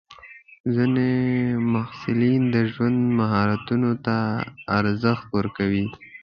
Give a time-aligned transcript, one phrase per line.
[0.73, 1.09] ځینې
[1.73, 4.17] محصلین د ژوند مهارتونو ته
[4.79, 5.85] ارزښت ورکوي.